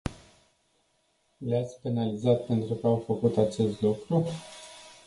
Le-ați 1.41 1.79
penalizat 1.81 2.45
pentru 2.45 2.73
că 2.75 2.87
au 2.87 3.03
făcut 3.07 3.37
acest 3.37 3.81
lucru? 3.81 4.25